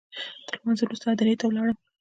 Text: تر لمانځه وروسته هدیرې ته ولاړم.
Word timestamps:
تر 0.47 0.55
لمانځه 0.61 0.83
وروسته 0.85 1.05
هدیرې 1.11 1.35
ته 1.39 1.45
ولاړم. 1.47 1.77